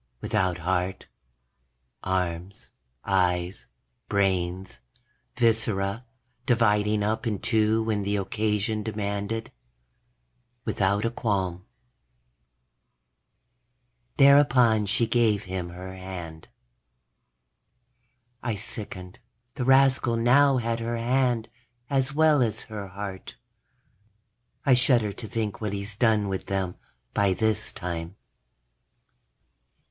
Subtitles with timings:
[0.19, 1.07] Without heart,
[2.03, 2.71] arms,
[3.05, 3.67] eyes,
[4.09, 4.79] brains,
[5.37, 6.05] viscera,
[6.47, 9.51] dividing up in two when the occasion demanded.
[10.65, 11.67] Without a qualm....
[14.17, 16.47] thereupon she gave him her hand.
[18.41, 19.19] I sickened.
[19.53, 21.47] The rascal now had her hand,
[21.91, 23.35] as well as her heart.
[24.65, 26.73] I shudder to think what he's done with them,
[27.13, 28.15] by this time.